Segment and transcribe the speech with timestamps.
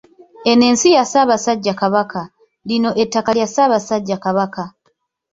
[0.49, 2.21] Eno nsi ya Ssaabasajja Kabaka,
[2.67, 4.63] lino ettaka lya Ssaabasajja Kabaka.